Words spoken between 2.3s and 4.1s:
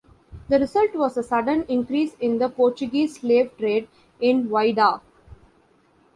the Portuguese slave trade